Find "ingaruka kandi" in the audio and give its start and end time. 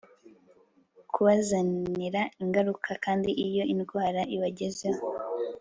2.43-3.29